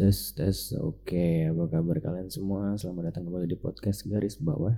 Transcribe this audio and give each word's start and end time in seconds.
Tes 0.00 0.32
tes 0.32 0.72
oke. 0.80 1.28
Apa 1.52 1.76
kabar 1.76 2.00
kalian 2.00 2.32
semua? 2.32 2.72
Selamat 2.80 3.12
datang 3.12 3.28
kembali 3.28 3.44
di 3.44 3.60
podcast 3.60 4.08
garis 4.08 4.40
bawah. 4.40 4.72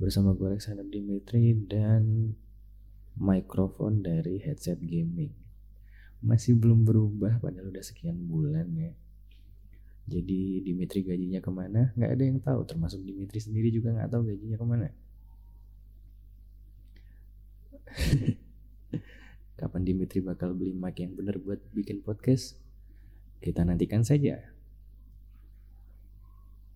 Bersama 0.00 0.32
gue 0.32 0.48
Alexander 0.48 0.88
Dimitri 0.88 1.52
dan 1.68 2.32
mikrofon 3.20 4.00
dari 4.00 4.40
headset 4.40 4.80
gaming. 4.80 5.36
Masih 6.24 6.56
belum 6.56 6.88
berubah 6.88 7.44
padahal 7.44 7.68
udah 7.68 7.84
sekian 7.84 8.24
bulan 8.24 8.72
ya. 8.72 8.96
Jadi 10.16 10.64
Dimitri 10.64 11.04
gajinya 11.04 11.44
ke 11.44 11.52
mana? 11.52 11.92
Nggak 11.92 12.12
ada 12.16 12.24
yang 12.24 12.40
tahu. 12.40 12.64
Termasuk 12.64 13.04
Dimitri 13.04 13.44
sendiri 13.44 13.68
juga 13.68 14.00
nggak 14.00 14.16
tahu 14.16 14.32
gajinya 14.32 14.56
ke 14.56 14.64
mana. 14.64 14.88
Kapan 19.60 19.82
Dimitri 19.84 20.24
bakal 20.24 20.56
beli 20.56 20.72
mic 20.72 20.96
yang 21.04 21.12
bener 21.12 21.36
buat 21.36 21.60
bikin 21.76 22.00
podcast 22.00 22.56
kita 23.38 23.62
nantikan 23.62 24.02
saja. 24.02 24.42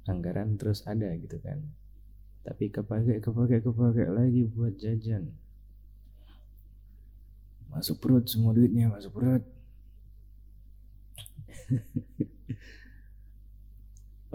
Anggaran 0.07 0.59
terus 0.59 0.83
ada 0.87 1.15
gitu 1.19 1.39
kan. 1.43 1.63
Tapi 2.43 2.71
kepake 2.75 3.23
kepake 3.23 3.63
kepake 3.63 4.05
lagi 4.11 4.43
buat 4.51 4.75
jajan. 4.79 5.31
Masuk 7.71 8.03
perut 8.03 8.27
semua 8.27 8.53
duitnya 8.55 8.91
masuk 8.91 9.15
perut. 9.15 9.43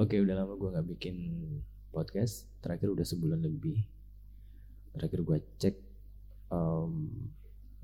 Oke 0.01 0.21
udah 0.21 0.35
lama 0.39 0.55
gue 0.55 0.69
nggak 0.71 0.87
bikin 0.95 1.15
podcast. 1.91 2.47
Terakhir 2.63 2.91
udah 2.95 3.03
sebulan 3.03 3.43
lebih. 3.43 3.83
Terakhir 4.95 5.19
gue 5.21 5.37
cek 5.59 5.75
um, 6.51 7.11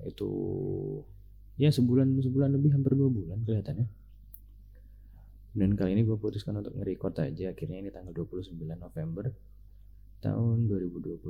itu 0.03 0.31
ya 1.59 1.69
sebulan 1.69 2.17
sebulan 2.17 2.49
lebih 2.55 2.73
hampir 2.73 2.97
dua 2.97 3.13
bulan 3.13 3.37
kelihatannya 3.45 4.02
dan 5.53 5.77
kali 5.77 5.93
ini 5.93 6.01
gue 6.01 6.17
putuskan 6.17 6.57
untuk 6.57 6.73
nge-record 6.73 7.13
aja. 7.21 7.53
Akhirnya 7.53 7.77
ini 7.77 7.93
tanggal 7.93 8.09
29 8.09 8.57
November 8.57 9.29
tahun 10.17 10.65
2022 10.65 11.21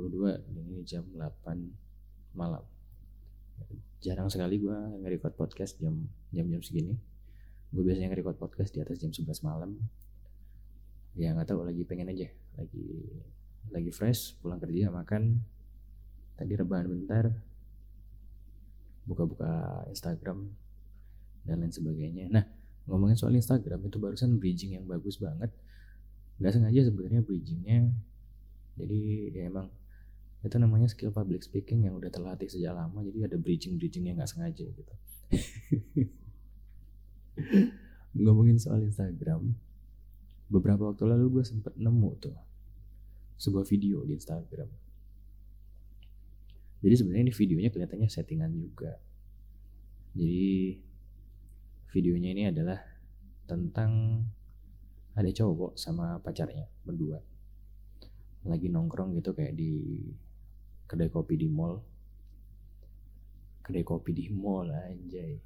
dan 0.48 0.64
ini 0.64 0.80
jam 0.88 1.04
8 1.12 2.32
malam. 2.32 2.64
Jarang 4.00 4.32
sekali 4.32 4.56
gue 4.56 4.72
nge-record 5.04 5.36
podcast 5.36 5.76
jam 5.76 6.08
jam-jam 6.32 6.64
segini. 6.64 6.96
Gue 7.68 7.84
biasanya 7.84 8.16
nge-record 8.16 8.40
podcast 8.40 8.72
di 8.72 8.80
atas 8.80 8.96
jam 8.96 9.12
11 9.12 9.44
malam. 9.44 9.76
Ya 11.20 11.36
nggak 11.36 11.52
tahu 11.52 11.68
lagi 11.68 11.84
pengen 11.84 12.08
aja. 12.08 12.32
Lagi 12.56 12.88
lagi 13.68 13.92
fresh 13.92 14.40
pulang 14.40 14.56
kerja 14.56 14.88
makan. 14.88 15.44
Tadi 16.40 16.52
rebahan 16.56 16.88
bentar. 16.88 17.28
Buka-buka 19.04 19.84
Instagram 19.92 20.48
dan 21.44 21.60
lain 21.60 21.76
sebagainya. 21.76 22.32
Nah 22.32 22.44
ngomongin 22.84 23.16
soal 23.16 23.32
Instagram 23.32 23.88
itu 23.88 23.96
barusan 23.96 24.36
bridging 24.36 24.76
yang 24.76 24.84
bagus 24.84 25.16
banget. 25.16 25.50
Nggak 26.40 26.52
sengaja 26.52 26.80
sebenarnya 26.90 27.20
bridgingnya. 27.24 27.92
Jadi 28.74 29.30
ya 29.32 29.48
emang 29.48 29.70
itu 30.44 30.56
namanya 30.60 30.92
skill 30.92 31.08
public 31.08 31.40
speaking 31.40 31.88
yang 31.88 31.96
udah 31.96 32.12
terlatih 32.12 32.50
sejak 32.50 32.76
lama. 32.76 33.00
Jadi 33.00 33.24
ada 33.24 33.36
bridging 33.40 33.80
bridging 33.80 34.04
yang 34.10 34.20
nggak 34.20 34.28
sengaja 34.28 34.66
gitu. 34.68 34.94
Ngomongin 38.24 38.60
soal 38.60 38.84
Instagram 38.84 39.56
beberapa 40.52 40.92
waktu 40.92 41.08
lalu 41.08 41.40
gue 41.40 41.44
sempet 41.48 41.72
nemu 41.80 42.10
tuh 42.20 42.36
sebuah 43.40 43.64
video 43.66 44.04
di 44.04 44.14
Instagram. 44.14 44.68
Jadi 46.84 46.94
sebenarnya 47.00 47.24
ini 47.24 47.34
videonya 47.34 47.70
kelihatannya 47.72 48.08
settingan 48.12 48.52
juga. 48.52 48.92
Jadi 50.12 50.76
videonya 51.94 52.34
ini 52.34 52.42
adalah 52.50 52.82
tentang 53.46 54.18
ada 55.14 55.30
cowok 55.30 55.78
sama 55.78 56.18
pacarnya 56.18 56.66
berdua. 56.82 57.22
Lagi 58.50 58.66
nongkrong 58.66 59.14
gitu 59.14 59.30
kayak 59.30 59.54
di 59.54 60.02
kedai 60.90 61.06
kopi 61.06 61.38
di 61.38 61.46
mall. 61.46 61.78
Kedai 63.62 63.86
kopi 63.86 64.10
di 64.10 64.26
mall 64.34 64.74
anjay. 64.74 65.38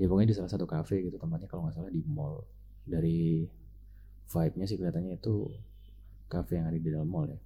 Ya 0.00 0.06
pokoknya 0.08 0.32
di 0.32 0.36
salah 0.40 0.48
satu 0.48 0.64
cafe 0.64 1.04
gitu 1.04 1.20
tempatnya 1.20 1.52
kalau 1.52 1.68
nggak 1.68 1.76
salah 1.76 1.92
di 1.92 2.00
mall. 2.08 2.48
Dari 2.88 3.44
vibe-nya 4.24 4.64
sih 4.64 4.80
kelihatannya 4.80 5.20
itu 5.20 5.52
cafe 6.32 6.64
yang 6.64 6.72
ada 6.72 6.80
di 6.80 6.88
dalam 6.88 7.12
mall 7.12 7.28
ya. 7.28 7.36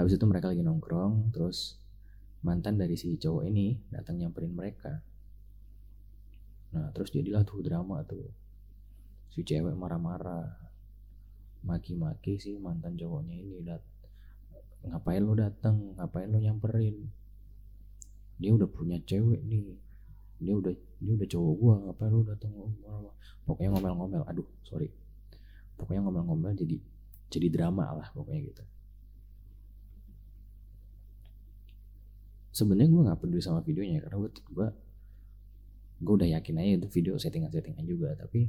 Habis 0.00 0.16
itu 0.16 0.24
mereka 0.24 0.48
lagi 0.48 0.64
nongkrong 0.64 1.28
terus 1.36 1.76
mantan 2.40 2.80
dari 2.80 2.96
si 2.96 3.20
cowok 3.20 3.44
ini 3.52 3.76
datang 3.92 4.16
nyamperin 4.16 4.52
mereka 4.52 5.04
Nah 6.76 6.92
terus 6.92 7.08
jadilah 7.08 7.40
tuh 7.48 7.64
drama 7.64 8.04
tuh. 8.04 8.28
Si 9.32 9.40
cewek 9.40 9.72
marah-marah. 9.72 10.68
Maki-maki 11.64 12.36
si 12.36 12.60
mantan 12.60 13.00
cowoknya 13.00 13.32
ini 13.32 13.64
dat. 13.64 13.80
Ngapain 14.86 15.24
lo 15.24 15.34
datang 15.34 15.96
Ngapain 15.96 16.28
lo 16.28 16.38
nyamperin? 16.38 17.08
Dia 18.36 18.52
udah 18.52 18.68
punya 18.68 19.00
cewek 19.00 19.40
nih. 19.48 19.72
Dia 20.36 20.52
udah 20.52 20.76
dia 21.00 21.12
udah 21.16 21.28
cowok 21.32 21.54
gua. 21.56 21.74
Ngapain 21.88 22.12
lo 22.12 22.22
datang 22.28 22.52
Pokoknya 23.48 23.72
ngomel-ngomel. 23.72 24.22
Aduh 24.28 24.46
sorry. 24.60 24.92
Pokoknya 25.80 26.04
ngomel-ngomel 26.04 26.52
jadi 26.52 26.76
Jadi 27.26 27.50
drama 27.50 27.90
lah 27.90 28.06
pokoknya 28.14 28.40
gitu. 28.52 28.64
Sebenarnya 32.54 32.88
gue 32.88 33.02
nggak 33.02 33.18
peduli 33.20 33.42
sama 33.42 33.60
videonya 33.66 33.98
karena 34.00 34.16
gue 34.22 34.30
gue 34.30 34.68
gue 35.96 36.14
udah 36.14 36.28
yakin 36.28 36.60
aja 36.60 36.72
itu 36.84 36.88
video 36.92 37.14
settingan-settingan 37.16 37.84
juga 37.88 38.12
tapi 38.16 38.48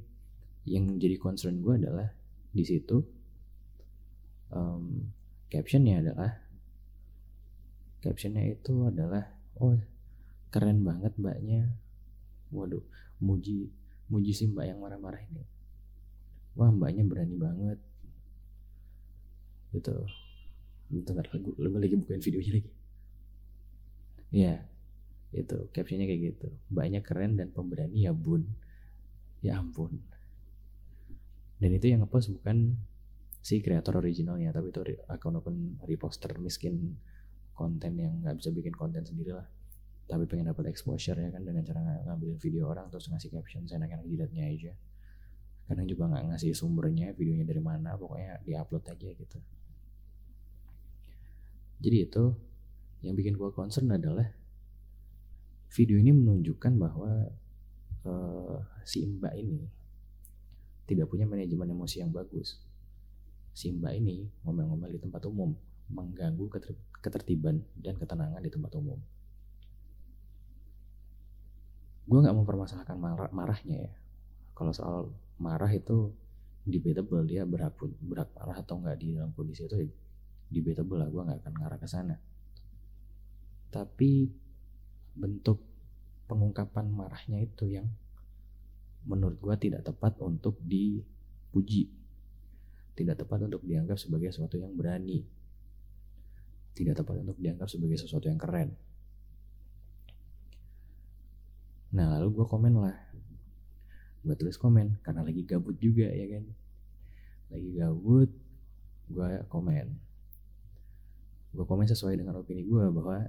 yang 0.67 0.99
jadi 0.99 1.15
concern 1.15 1.63
gue 1.63 1.79
adalah 1.79 2.11
di 2.51 2.63
situ 2.67 2.99
um, 4.51 5.07
captionnya 5.47 6.03
adalah 6.03 6.31
captionnya 8.03 8.55
itu 8.55 8.87
adalah 8.87 9.23
oh 9.59 9.75
keren 10.51 10.83
banget 10.85 11.13
mbaknya. 11.19 11.67
Waduh 12.53 12.83
muji 13.19 13.67
muji 14.07 14.31
si 14.31 14.47
mbak 14.47 14.71
yang 14.71 14.79
marah-marah 14.79 15.19
ini. 15.27 15.43
Wah 16.55 16.71
mbaknya 16.71 17.03
berani 17.03 17.35
banget. 17.35 17.79
Gitu. 19.75 19.95
Bentar 20.87 21.19
gue 21.19 21.79
lagi 21.83 21.95
bukain 21.99 22.23
videonya 22.23 22.51
lagi. 22.63 22.71
Ya 24.31 24.55
itu 25.35 25.67
captionnya 25.75 26.07
kayak 26.07 26.21
gitu. 26.35 26.47
Banyak 26.71 27.03
keren 27.03 27.35
dan 27.35 27.51
pemberani 27.51 28.07
ya 28.07 28.13
bun. 28.15 28.47
Ya 29.43 29.59
ampun. 29.59 29.99
Dan 31.57 31.69
itu 31.73 31.89
yang 31.89 32.05
ngepost 32.05 32.31
bukan 32.37 32.77
si 33.41 33.63
kreator 33.63 34.03
originalnya 34.03 34.51
tapi 34.51 34.69
itu 34.69 34.83
akun-akun 35.07 35.79
reposter 35.87 36.35
miskin 36.37 36.99
konten 37.57 37.95
yang 37.97 38.21
nggak 38.21 38.37
bisa 38.37 38.49
bikin 38.53 38.73
konten 38.75 39.01
sendiri 39.01 39.33
lah. 39.33 39.47
Tapi 40.07 40.23
pengen 40.29 40.53
dapat 40.53 40.71
exposure 40.71 41.19
ya 41.19 41.29
kan 41.33 41.43
dengan 41.43 41.65
cara 41.67 41.81
ngambilin 42.07 42.39
video 42.39 42.69
orang 42.69 42.87
terus 42.87 43.11
ngasih 43.11 43.33
caption 43.33 43.67
saya 43.67 43.83
enak 43.83 44.05
jidatnya 44.07 44.45
aja. 44.47 44.73
Kadang 45.67 45.83
juga 45.83 46.07
nggak 46.07 46.23
ngasih 46.31 46.55
sumbernya 46.55 47.11
videonya 47.11 47.43
dari 47.43 47.59
mana 47.59 47.99
pokoknya 47.99 48.39
diupload 48.47 48.83
aja 48.87 49.09
gitu. 49.11 49.37
Jadi 51.77 51.97
itu 51.99 52.23
yang 53.05 53.13
bikin 53.13 53.37
gue 53.37 53.51
concern 53.53 53.91
adalah 53.93 54.25
video 55.71 55.99
ini 55.99 56.15
menunjukkan 56.15 56.73
bahwa 56.79 57.27
uh, 58.07 58.57
si 58.87 59.03
Mbak 59.03 59.33
ini 59.35 59.61
tidak 60.87 61.11
punya 61.11 61.27
manajemen 61.27 61.75
emosi 61.75 61.99
yang 61.99 62.11
bagus. 62.15 62.63
Si 63.51 63.73
Mbak 63.73 63.93
ini 63.99 64.23
ngomel-ngomel 64.47 64.95
di 64.95 64.99
tempat 65.03 65.21
umum, 65.27 65.51
mengganggu 65.91 66.47
ketertiban 67.03 67.59
dan 67.75 67.99
ketenangan 67.99 68.39
di 68.39 68.51
tempat 68.51 68.71
umum. 68.79 68.99
Gue 72.07 72.19
nggak 72.23 72.37
mempermasalahkan 72.39 72.95
marah 72.95 73.31
marahnya 73.35 73.91
ya. 73.91 73.93
Kalau 74.55 74.71
soal 74.71 75.11
marah 75.37 75.67
itu 75.75 76.15
debatable 76.63 77.23
dia 77.27 77.43
berhak 77.43 77.75
berhak 77.99 78.31
marah 78.31 78.57
atau 78.63 78.79
nggak 78.79 78.97
di 78.99 79.19
dalam 79.19 79.35
kondisi 79.35 79.67
itu 79.67 79.75
debatable 80.47 81.03
lah. 81.03 81.11
Gue 81.11 81.21
nggak 81.27 81.43
akan 81.43 81.53
ngarah 81.59 81.79
ke 81.83 81.87
sana. 81.91 82.15
Tapi 83.67 84.31
bentuk 85.17 85.57
pengungkapan 86.29 86.85
marahnya 86.93 87.41
itu 87.41 87.65
yang 87.65 87.89
menurut 89.07 89.39
gue 89.39 89.55
tidak 89.69 89.81
tepat 89.87 90.19
untuk 90.21 90.59
dipuji. 90.61 91.89
Tidak 92.97 93.15
tepat 93.15 93.45
untuk 93.45 93.63
dianggap 93.63 93.97
sebagai 93.97 94.29
sesuatu 94.29 94.59
yang 94.59 94.73
berani. 94.75 95.23
Tidak 96.73 96.93
tepat 96.93 97.25
untuk 97.25 97.37
dianggap 97.39 97.69
sebagai 97.71 97.97
sesuatu 97.97 98.29
yang 98.29 98.37
keren. 98.37 98.75
Nah 101.95 102.19
lalu 102.19 102.41
gue 102.41 102.45
komen 102.45 102.73
lah. 102.77 102.97
Gue 104.21 104.35
tulis 104.35 104.59
komen 104.59 104.99
karena 105.01 105.23
lagi 105.23 105.41
gabut 105.47 105.77
juga 105.79 106.09
ya 106.11 106.25
kan? 106.37 106.43
Lagi 107.53 107.69
gabut 107.79 108.29
gue 109.07 109.29
komen. 109.47 109.87
Gue 111.55 111.65
komen 111.65 111.87
sesuai 111.87 112.19
dengan 112.19 112.35
opini 112.35 112.67
gue 112.67 112.85
bahwa 112.91 113.23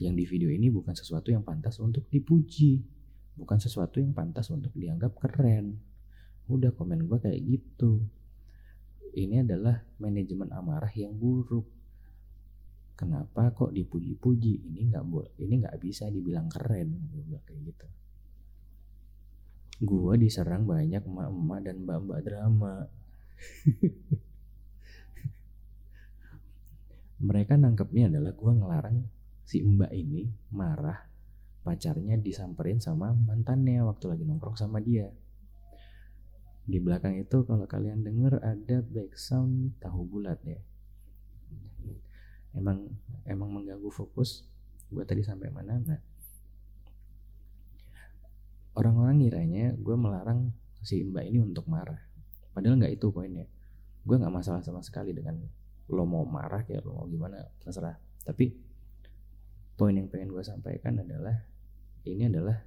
yang 0.00 0.16
di 0.16 0.24
video 0.24 0.48
ini 0.48 0.72
bukan 0.72 0.96
sesuatu 0.96 1.28
yang 1.28 1.44
pantas 1.44 1.76
untuk 1.76 2.08
dipuji, 2.08 2.80
bukan 3.36 3.60
sesuatu 3.60 4.00
yang 4.00 4.16
pantas 4.16 4.48
untuk 4.48 4.72
dianggap 4.72 5.12
keren. 5.20 5.76
Udah 6.48 6.72
komen 6.72 7.04
gue 7.04 7.18
kayak 7.20 7.40
gitu. 7.44 8.00
Ini 9.12 9.44
adalah 9.44 9.84
manajemen 10.00 10.48
amarah 10.56 10.88
yang 10.96 11.12
buruk. 11.12 11.68
Kenapa 12.96 13.52
kok 13.52 13.76
dipuji-puji? 13.76 14.72
Ini 14.72 14.88
nggak 14.88 15.04
boleh 15.04 15.36
ini 15.36 15.60
nggak 15.60 15.76
bisa 15.76 16.08
dibilang 16.08 16.48
keren. 16.48 16.88
Gue 17.12 17.36
kayak 17.44 17.60
gitu. 17.68 17.86
Gue 19.82 20.14
diserang 20.16 20.64
banyak 20.64 21.04
emak-emak 21.04 21.60
dan 21.68 21.76
mbak-mbak 21.84 22.20
drama. 22.24 22.88
Mereka 27.26 27.60
nangkepnya 27.60 28.08
adalah 28.08 28.32
gue 28.34 28.50
ngelarang 28.50 28.98
si 29.52 29.60
mbak 29.60 29.92
ini 29.92 30.32
marah 30.48 31.12
pacarnya 31.60 32.16
disamperin 32.16 32.80
sama 32.80 33.12
mantannya 33.12 33.84
waktu 33.84 34.08
lagi 34.08 34.24
nongkrong 34.24 34.56
sama 34.56 34.80
dia. 34.80 35.12
Di 36.64 36.80
belakang 36.80 37.20
itu 37.20 37.44
kalau 37.44 37.68
kalian 37.68 38.00
denger 38.00 38.40
ada 38.40 38.80
background 38.80 39.76
tahu 39.76 40.08
bulat 40.08 40.40
ya. 40.40 40.56
Emang 42.56 42.96
emang 43.28 43.52
mengganggu 43.52 43.92
fokus 43.92 44.48
gue 44.88 45.04
tadi 45.04 45.20
sampai 45.20 45.52
mana? 45.52 45.76
Nah 45.84 46.00
orang-orang 48.72 49.20
ngiranya 49.20 49.76
gue 49.76 49.96
melarang 50.00 50.48
si 50.80 51.04
mbak 51.04 51.28
ini 51.28 51.44
untuk 51.44 51.68
marah. 51.68 52.00
Padahal 52.56 52.80
nggak 52.80 52.96
itu 52.96 53.12
poinnya. 53.12 53.44
Gue 54.00 54.16
nggak 54.16 54.32
masalah 54.32 54.64
sama 54.64 54.80
sekali 54.80 55.12
dengan 55.12 55.36
lo 55.92 56.08
mau 56.08 56.24
marah 56.24 56.64
kayak 56.64 56.88
lo 56.88 57.04
mau 57.04 57.06
gimana 57.06 57.36
terserah. 57.60 58.00
Tapi 58.24 58.71
poin 59.76 59.94
yang 59.96 60.08
pengen 60.08 60.30
gue 60.30 60.44
sampaikan 60.44 61.00
adalah 61.00 61.36
ini 62.04 62.28
adalah 62.28 62.58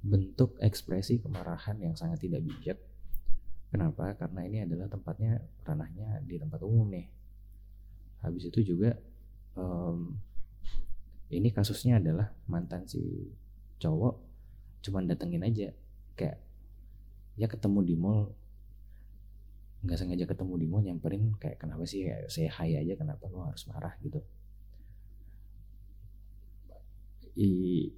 bentuk 0.00 0.56
ekspresi 0.60 1.20
kemarahan 1.20 1.76
yang 1.80 1.94
sangat 1.96 2.24
tidak 2.24 2.40
bijak. 2.44 2.78
Kenapa? 3.70 4.16
Karena 4.16 4.40
ini 4.48 4.58
adalah 4.64 4.90
tempatnya 4.90 5.38
ranahnya 5.62 6.24
di 6.24 6.40
tempat 6.40 6.60
umum 6.64 6.90
nih. 6.90 7.06
Habis 8.24 8.50
itu 8.50 8.74
juga 8.74 8.96
um, 9.54 10.18
ini 11.30 11.48
kasusnya 11.54 12.02
adalah 12.02 12.34
mantan 12.50 12.84
si 12.90 13.30
cowok 13.78 14.14
cuman 14.82 15.06
datengin 15.06 15.46
aja. 15.46 15.70
Kayak 16.16 16.42
ya 17.38 17.46
ketemu 17.46 17.80
di 17.86 17.94
mall. 17.94 18.34
Nggak 19.80 19.96
sengaja 19.96 20.24
ketemu 20.28 20.54
di 20.60 20.66
mall 20.66 20.82
nyamperin 20.84 21.36
kayak 21.38 21.60
kenapa 21.62 21.86
sih? 21.86 22.08
Ya 22.08 22.26
saya 22.26 22.50
hai 22.58 22.74
aja 22.76 22.98
kenapa 22.98 23.30
lo 23.30 23.46
harus 23.46 23.64
marah? 23.70 23.94
gitu 24.02 24.20
I, 27.36 27.92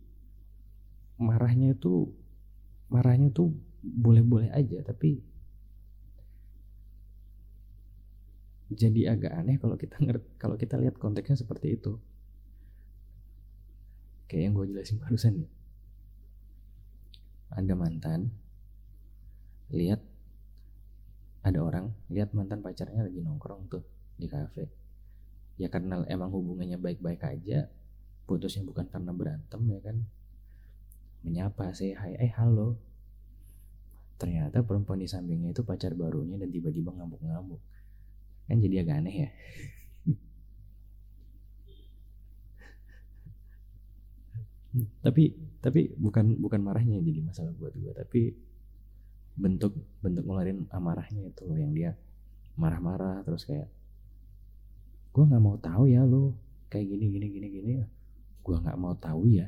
marahnya 1.21 1.73
itu 1.73 2.13
marahnya 2.93 3.33
tuh 3.33 3.57
boleh-boleh 3.83 4.53
aja 4.53 4.85
tapi 4.85 5.23
jadi 8.73 9.13
agak 9.13 9.33
aneh 9.37 9.57
kalau 9.61 9.77
kita 9.77 10.01
kalau 10.41 10.57
kita 10.57 10.81
lihat 10.81 10.97
konteksnya 10.97 11.37
seperti 11.37 11.77
itu. 11.77 12.01
Kayak 14.33 14.43
yang 14.49 14.53
gue 14.57 14.67
jelasin 14.73 14.97
barusan 14.97 15.45
ya 15.45 15.49
ada 17.53 17.77
mantan 17.77 18.33
lihat 19.69 20.01
ada 21.45 21.59
orang 21.61 21.93
lihat 22.09 22.33
mantan 22.33 22.65
pacarnya 22.65 23.05
lagi 23.05 23.21
nongkrong 23.21 23.69
tuh 23.69 23.85
di 24.17 24.25
kafe. 24.25 24.73
Ya 25.61 25.69
karena 25.69 26.01
emang 26.09 26.33
hubungannya 26.33 26.81
baik-baik 26.81 27.21
aja 27.29 27.69
putusnya 28.33 28.65
bukan 28.65 28.89
karena 28.89 29.13
berantem 29.13 29.61
ya 29.69 29.81
kan? 29.85 29.97
Menyapa 31.23 31.77
saya 31.77 32.01
hai 32.01 32.17
eh 32.17 32.33
halo. 32.41 32.81
Ternyata 34.17 34.65
perempuan 34.65 34.99
di 35.03 35.09
sampingnya 35.11 35.53
itu 35.53 35.61
pacar 35.67 35.93
barunya 35.93 36.41
dan 36.41 36.49
tiba-tiba 36.49 36.97
ngamuk-ngamuk. 36.97 37.61
Kan 38.49 38.57
jadi 38.65 38.81
agak 38.87 38.97
aneh 39.05 39.29
ya? 39.29 39.31
Tapi 45.05 45.53
tapi 45.63 45.95
bukan 45.95 46.43
bukan 46.43 46.59
marahnya 46.59 46.99
jadi 46.99 47.23
masalah 47.23 47.55
buat 47.55 47.71
gue 47.71 47.95
tapi 47.95 48.35
bentuk 49.39 49.79
bentuk 50.03 50.27
ngeluarin 50.27 50.67
amarahnya 50.75 51.31
itu 51.31 51.47
yang 51.55 51.71
dia 51.71 51.95
marah-marah 52.59 53.23
terus 53.23 53.47
kayak 53.47 53.71
gue 55.15 55.23
nggak 55.23 55.39
mau 55.39 55.55
tahu 55.63 55.87
ya 55.87 56.03
lo 56.03 56.35
kayak 56.67 56.91
gini 56.91 57.15
gini 57.15 57.27
gini 57.31 57.49
gini 57.49 57.73
gue 58.43 58.57
nggak 58.59 58.79
mau 58.79 58.95
tahu 58.99 59.31
ya. 59.31 59.47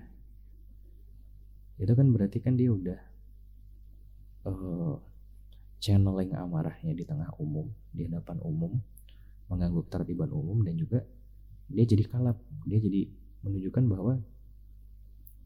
Itu 1.77 1.93
kan 1.99 2.15
berarti 2.15 2.39
kan 2.39 2.55
dia 2.55 2.71
udah 2.71 3.01
uh, 4.47 4.95
channeling 5.83 6.33
amarahnya 6.39 6.95
di 6.95 7.03
tengah 7.03 7.35
umum 7.43 7.69
di 7.91 8.07
hadapan 8.07 8.39
umum 8.41 8.79
mengganggu 9.51 9.85
ketertiban 9.91 10.33
umum 10.33 10.63
dan 10.63 10.79
juga 10.79 11.03
dia 11.67 11.85
jadi 11.85 12.07
kalap. 12.07 12.39
Dia 12.65 12.79
jadi 12.79 13.11
menunjukkan 13.43 13.85
bahwa 13.91 14.15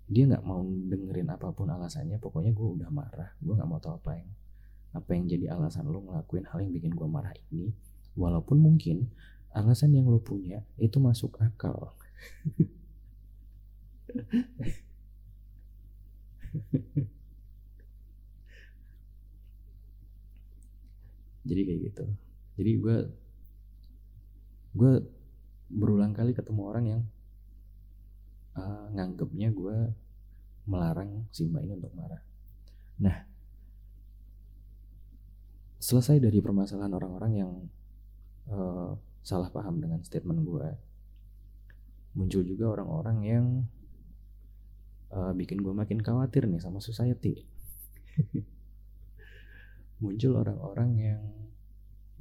dia 0.09 0.25
nggak 0.29 0.45
mau 0.45 0.63
dengerin 0.63 1.33
apa 1.33 1.49
pun 1.57 1.73
alasannya. 1.73 2.21
Pokoknya 2.21 2.53
gue 2.53 2.69
udah 2.79 2.93
marah 2.93 3.33
gue 3.41 3.55
nggak 3.57 3.69
mau 3.69 3.81
tahu 3.81 3.97
apa 3.97 4.21
yang 4.21 4.31
apa 4.89 5.11
yang 5.13 5.25
jadi 5.29 5.45
alasan 5.53 5.85
lo 5.85 6.01
ngelakuin 6.01 6.49
hal 6.49 6.61
yang 6.61 6.73
bikin 6.77 6.93
gue 6.93 7.09
marah 7.09 7.33
ini. 7.49 7.73
Walaupun 8.13 8.61
mungkin 8.61 9.09
alasan 9.57 9.97
yang 9.97 10.05
lo 10.13 10.21
punya 10.21 10.61
itu 10.77 11.01
masuk 11.01 11.41
akal 11.41 11.97
jadi 21.49 21.61
kayak 21.65 21.81
gitu 21.93 22.05
jadi 22.59 22.71
gue 22.81 22.97
gue 24.79 24.93
berulang 25.69 26.17
kali 26.17 26.33
ketemu 26.33 26.63
orang 26.65 26.85
yang 26.89 27.03
uh, 28.57 28.89
nganggepnya 28.93 29.53
gue 29.53 29.77
melarang 30.69 31.25
si 31.33 31.49
mbak 31.49 31.65
ini 31.65 31.73
untuk 31.81 31.93
marah. 31.97 32.21
Nah, 33.01 33.17
selesai 35.81 36.21
dari 36.21 36.45
permasalahan 36.45 36.93
orang-orang 36.93 37.33
yang 37.33 37.53
uh, 38.53 38.93
salah 39.25 39.49
paham 39.49 39.81
dengan 39.81 40.05
statement 40.05 40.45
gue, 40.45 40.69
muncul 42.17 42.45
juga 42.45 42.77
orang-orang 42.77 43.19
yang 43.25 43.47
uh, 45.13 45.33
bikin 45.37 45.61
gue 45.61 45.75
makin 45.75 46.01
khawatir 46.01 46.49
nih 46.49 46.61
sama 46.61 46.81
society. 46.83 47.45
muncul 49.99 50.39
orang-orang 50.39 50.91
yang 50.95 51.23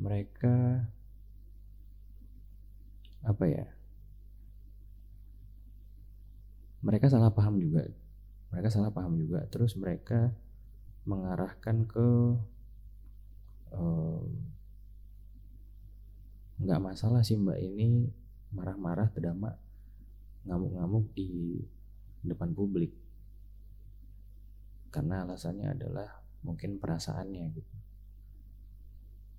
mereka 0.02 0.82
apa 3.22 3.46
ya 3.46 3.66
mereka 6.88 7.10
salah 7.10 7.34
paham 7.34 7.58
juga. 7.60 7.84
Mereka 8.54 8.70
salah 8.72 8.94
paham 8.94 9.18
juga. 9.20 9.44
Terus 9.50 9.76
mereka 9.76 10.32
mengarahkan 11.04 11.84
ke 11.84 12.10
nggak 16.64 16.80
um, 16.80 16.86
masalah 16.88 17.26
sih 17.26 17.36
mbak. 17.36 17.60
Ini 17.60 18.08
marah-marah 18.56 19.12
terdamak 19.12 19.60
ngamuk-ngamuk 20.48 21.12
di 21.12 21.60
depan 22.24 22.54
publik. 22.54 22.94
Karena 24.90 25.28
alasannya 25.28 25.74
adalah 25.78 26.10
mungkin 26.42 26.80
perasaannya 26.80 27.46
gitu. 27.54 27.76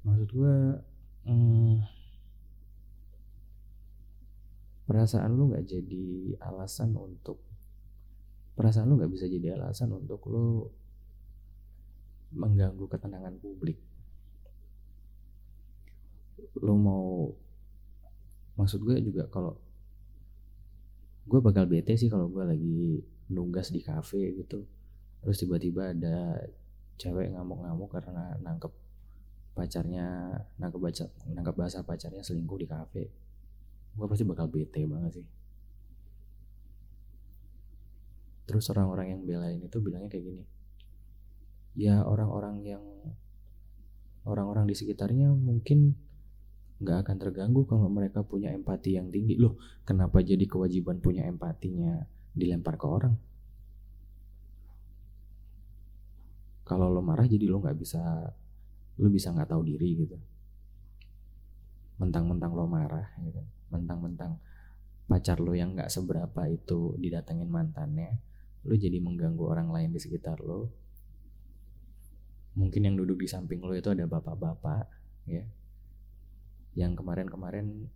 Maksud 0.07 0.29
gue 0.31 0.57
hmm, 1.27 1.77
perasaan 4.89 5.33
lu 5.35 5.53
nggak 5.53 5.67
jadi 5.67 6.07
alasan 6.41 6.97
untuk 6.97 7.43
perasaan 8.57 8.89
lu 8.89 8.99
nggak 8.99 9.13
bisa 9.13 9.27
jadi 9.29 9.55
alasan 9.55 9.93
untuk 9.95 10.25
lu 10.31 10.67
mengganggu 12.35 12.85
ketenangan 12.89 13.37
publik. 13.41 13.81
Lu 16.59 16.75
mau 16.77 17.33
maksud 18.59 18.83
gue 18.83 18.99
juga 19.05 19.31
kalau 19.31 19.55
gue 21.29 21.41
bakal 21.45 21.69
bete 21.69 21.93
sih 22.01 22.09
kalau 22.09 22.33
gue 22.33 22.41
lagi 22.41 23.05
nunggas 23.29 23.69
di 23.69 23.85
kafe 23.85 24.33
gitu. 24.41 24.65
Terus 25.21 25.37
tiba-tiba 25.45 25.93
ada 25.93 26.41
cewek 26.97 27.37
ngamuk-ngamuk 27.37 27.93
karena 27.93 28.35
nangkep 28.41 28.73
pacarnya 29.53 30.33
nangkep 30.57 30.81
baca 30.81 31.05
nangkep 31.29 31.55
bahasa 31.55 31.85
pacarnya 31.85 32.25
selingkuh 32.25 32.59
di 32.59 32.67
kafe. 32.67 33.05
Gue 33.93 34.07
pasti 34.09 34.25
bakal 34.25 34.49
bete 34.49 34.89
banget 34.89 35.21
sih. 35.21 35.27
Terus 38.49 38.65
orang-orang 38.73 39.13
yang 39.13 39.21
belain 39.29 39.61
itu 39.61 39.77
bilangnya 39.85 40.09
kayak 40.09 40.25
gini. 40.25 40.45
Ya 41.77 42.01
orang-orang 42.01 42.65
yang 42.65 42.81
orang-orang 44.25 44.65
di 44.65 44.75
sekitarnya 44.75 45.37
mungkin 45.37 45.93
nggak 46.79 46.99
akan 47.07 47.17
terganggu 47.19 47.67
kalau 47.67 47.91
mereka 47.91 48.23
punya 48.23 48.55
empati 48.55 48.95
yang 48.95 49.11
tinggi. 49.11 49.35
Loh 49.35 49.59
kenapa 49.83 50.23
jadi 50.23 50.47
kewajiban 50.47 51.03
punya 51.03 51.27
empatinya 51.27 52.07
dilempar 52.35 52.79
ke 52.79 52.87
orang? 52.87 53.15
Kalau 56.63 56.93
lo 56.93 57.01
marah 57.01 57.27
jadi 57.27 57.49
lo 57.49 57.59
nggak 57.59 57.79
bisa 57.79 58.03
lo 58.99 59.09
bisa 59.11 59.35
nggak 59.35 59.51
tahu 59.51 59.63
diri 59.67 59.89
gitu. 60.07 60.17
Mentang-mentang 61.99 62.55
lo 62.55 62.65
marah 62.71 63.11
gitu 63.19 63.43
mentang-mentang 63.69 64.41
pacar 65.09 65.41
lo 65.41 65.53
yang 65.53 65.77
nggak 65.77 65.93
seberapa 65.93 66.49
itu 66.49 66.97
didatengin 67.01 67.49
mantannya 67.49 68.17
lo 68.65 68.75
jadi 68.77 69.01
mengganggu 69.01 69.45
orang 69.45 69.69
lain 69.73 69.91
di 69.91 70.01
sekitar 70.01 70.39
lo. 70.45 70.71
Mungkin 72.59 72.87
yang 72.87 72.95
duduk 72.99 73.23
di 73.23 73.29
samping 73.31 73.63
lo 73.63 73.75
itu 73.75 73.91
ada 73.91 74.07
bapak-bapak 74.07 74.87
ya 75.27 75.47
yang 76.77 76.93
kemarin-kemarin 76.99 77.89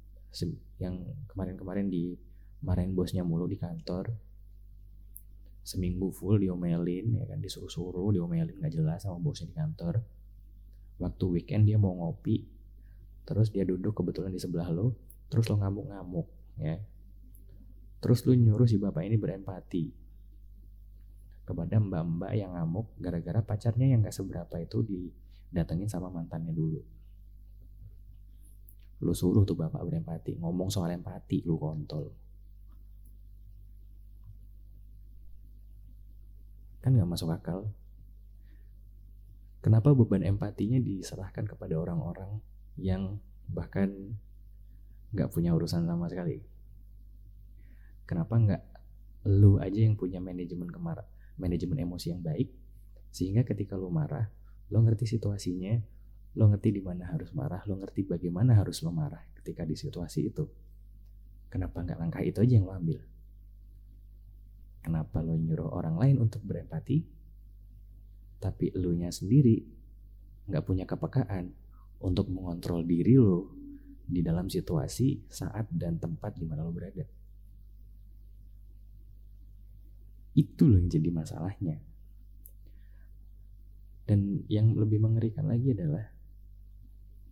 yang 0.80 1.04
kemarin-kemarin 1.28 1.92
di 1.92 2.16
marahin 2.64 2.96
bosnya 2.96 3.26
mulu 3.26 3.44
di 3.50 3.60
kantor. 3.60 4.14
Seminggu 5.62 6.10
full 6.10 6.42
diomelin 6.42 7.22
ya 7.22 7.24
kan 7.28 7.38
disuruh-suruh 7.38 8.10
diomelin 8.16 8.58
nggak 8.58 8.72
jelas 8.72 9.04
sama 9.04 9.20
bosnya 9.20 9.52
di 9.52 9.56
kantor. 9.56 10.00
Waktu 10.98 11.24
weekend 11.28 11.68
dia 11.68 11.76
mau 11.76 11.92
ngopi 11.92 12.46
terus 13.22 13.54
dia 13.54 13.62
duduk 13.62 13.94
kebetulan 13.94 14.34
di 14.34 14.40
sebelah 14.42 14.66
lo 14.72 14.98
terus 15.30 15.46
lo 15.50 15.60
ngamuk-ngamuk 15.60 16.26
ya. 16.58 16.80
Terus 18.02 18.26
lo 18.26 18.34
nyuruh 18.34 18.66
si 18.66 18.80
bapak 18.80 19.06
ini 19.06 19.14
berempati 19.14 19.84
kepada 21.42 21.78
mbak-mbak 21.78 22.32
yang 22.38 22.54
ngamuk 22.54 22.94
gara-gara 23.02 23.42
pacarnya 23.42 23.90
yang 23.90 24.06
gak 24.06 24.14
seberapa 24.14 24.62
itu 24.62 24.86
didatengin 24.86 25.90
sama 25.90 26.06
mantannya 26.06 26.54
dulu 26.54 26.82
lu 29.02 29.12
suruh 29.12 29.42
tuh 29.42 29.58
bapak 29.58 29.82
berempati 29.82 30.38
ngomong 30.38 30.70
soal 30.70 30.94
empati 30.94 31.42
lu 31.42 31.58
kontol 31.58 32.10
Kan 36.82 36.98
nggak 36.98 37.14
masuk 37.14 37.30
akal. 37.30 37.70
Kenapa 39.62 39.94
beban 39.94 40.26
empatinya 40.26 40.82
diserahkan 40.82 41.46
kepada 41.46 41.78
orang-orang 41.78 42.42
yang 42.74 43.22
bahkan 43.46 44.18
nggak 45.14 45.30
punya 45.30 45.54
urusan 45.54 45.86
sama 45.86 46.10
sekali? 46.10 46.42
Kenapa 48.02 48.34
nggak 48.34 48.62
lu 49.30 49.62
aja 49.62 49.78
yang 49.78 49.94
punya 49.94 50.18
manajemen 50.18 50.66
kemar 50.66 51.06
manajemen 51.38 51.78
emosi 51.78 52.10
yang 52.10 52.18
baik 52.18 52.50
sehingga 53.14 53.46
ketika 53.46 53.78
lu 53.78 53.86
marah 53.86 54.26
lo 54.74 54.82
ngerti 54.82 55.06
situasinya 55.06 55.78
lo 56.36 56.48
ngerti 56.48 56.68
di 56.74 56.82
mana 56.84 57.12
harus 57.12 57.32
marah 57.36 57.60
lo 57.68 57.76
ngerti 57.76 58.08
bagaimana 58.08 58.56
harus 58.56 58.80
lo 58.80 58.90
marah 58.90 59.20
ketika 59.40 59.68
di 59.68 59.76
situasi 59.76 60.32
itu 60.32 60.44
kenapa 61.52 61.84
nggak 61.84 61.98
langkah 62.00 62.22
itu 62.24 62.40
aja 62.40 62.54
yang 62.56 62.64
lo 62.64 62.72
ambil 62.72 63.00
Kenapa 64.82 65.22
lo 65.22 65.38
nyuruh 65.38 65.70
orang 65.70 65.94
lain 65.94 66.16
untuk 66.18 66.42
berempati, 66.42 67.06
tapi 68.42 68.74
lo 68.74 68.90
nya 68.90 69.14
sendiri 69.14 69.62
nggak 70.50 70.64
punya 70.66 70.82
kepekaan 70.90 71.54
untuk 72.02 72.26
mengontrol 72.26 72.82
diri 72.82 73.14
lo 73.14 73.54
di 74.02 74.26
dalam 74.26 74.50
situasi, 74.50 75.30
saat, 75.30 75.70
dan 75.70 76.02
tempat 76.02 76.34
di 76.34 76.44
mana 76.50 76.66
lo 76.66 76.74
berada. 76.74 77.06
Itu 80.34 80.66
loh 80.66 80.82
yang 80.82 80.90
jadi 80.90 81.10
masalahnya. 81.14 81.78
Dan 84.02 84.42
yang 84.50 84.74
lebih 84.74 84.98
mengerikan 84.98 85.46
lagi 85.46 85.78
adalah 85.78 86.10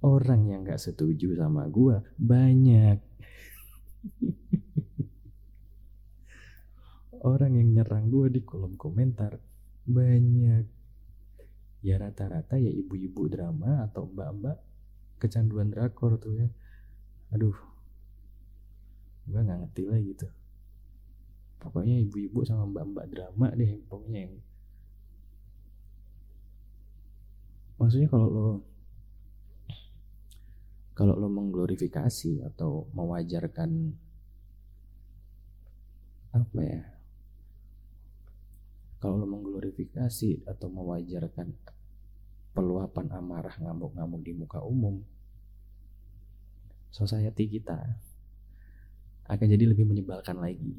orang 0.00 0.48
yang 0.48 0.64
gak 0.64 0.80
setuju 0.80 1.36
sama 1.36 1.68
gue 1.68 2.00
banyak. 2.16 2.98
orang 7.20 7.52
yang 7.52 7.68
nyerang 7.76 8.08
gue 8.08 8.32
di 8.32 8.40
kolom 8.40 8.80
komentar 8.80 9.36
banyak. 9.84 10.64
Ya 11.80 11.96
rata-rata 11.96 12.60
ya 12.60 12.68
ibu-ibu 12.68 13.28
drama 13.28 13.88
atau 13.88 14.08
mbak-mbak 14.08 14.56
kecanduan 15.20 15.72
drakor 15.72 16.16
tuh 16.20 16.36
ya. 16.36 16.48
Aduh. 17.36 17.56
Gue 19.28 19.40
nggak 19.40 19.68
ngerti 19.68 19.82
lah 19.88 20.00
gitu. 20.00 20.28
Pokoknya 21.60 22.00
ibu-ibu 22.00 22.40
sama 22.48 22.64
mbak-mbak 22.64 23.06
drama 23.12 23.52
deh 23.52 23.76
pokoknya 23.84 24.28
yang 24.28 24.34
maksudnya 27.80 28.08
kalau 28.12 28.28
lo 28.28 28.69
kalau 31.00 31.16
lo 31.16 31.32
mengglorifikasi 31.32 32.44
atau 32.44 32.84
mewajarkan 32.92 33.96
apa 36.36 36.60
ya 36.60 36.84
kalau 39.00 39.16
lo 39.16 39.24
mengglorifikasi 39.24 40.44
atau 40.44 40.68
mewajarkan 40.68 41.56
peluapan 42.52 43.06
amarah 43.16 43.56
ngamuk-ngamuk 43.56 44.20
di 44.20 44.32
muka 44.36 44.60
umum, 44.60 45.00
society 46.92 47.48
kita 47.48 47.96
akan 49.24 49.46
jadi 49.48 49.64
lebih 49.72 49.88
menyebalkan 49.88 50.36
lagi. 50.36 50.76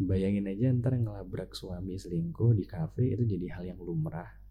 Bayangin 0.00 0.48
aja 0.48 0.72
ntar 0.72 0.96
ngelabrak 0.96 1.52
suami 1.52 2.00
selingkuh 2.00 2.56
di 2.56 2.64
kafe 2.64 3.12
itu 3.12 3.28
jadi 3.28 3.60
hal 3.60 3.76
yang 3.76 3.80
lumrah. 3.84 4.45